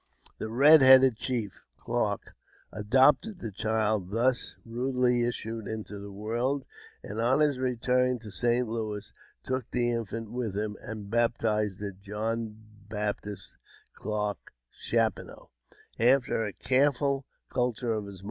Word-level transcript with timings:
The 0.39 0.49
Red 0.49 0.81
headed 0.81 1.15
Chief 1.17 1.61
(Clarke) 1.77 2.33
adopted 2.73 3.37
the 3.37 3.51
child 3.51 4.09
thus 4.09 4.57
rudely 4.65 5.25
issued 5.25 5.67
into 5.67 5.99
the 5.99 6.11
world, 6.11 6.65
and 7.03 7.21
on 7.21 7.39
his 7.41 7.59
return 7.59 8.17
to 8.23 8.31
St. 8.31 8.67
Louis 8.67 9.13
took 9.43 9.69
the 9.69 9.91
infant 9.91 10.31
with 10.31 10.57
him, 10.57 10.75
and 10.81 11.11
baptized 11.11 11.83
it 11.83 12.01
John 12.01 12.55
Baptist 12.89 13.57
Clarke 13.93 14.51
Chapineau. 14.73 15.51
After 15.99 16.45
a 16.45 16.53
careful 16.53 17.27
culture 17.53 17.93
of 17.93 18.07
his. 18.07 18.19